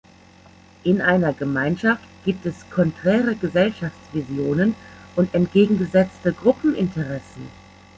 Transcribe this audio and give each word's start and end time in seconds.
In 0.83 0.99
einer 0.99 1.31
Gemeinschaft 1.31 2.03
gibt 2.25 2.47
es 2.47 2.67
konträre 2.71 3.35
Gesellschaftsvisionen 3.35 4.73
und 5.15 5.31
entgegengesetzte 5.35 6.33
Gruppeninteressen. 6.33 7.47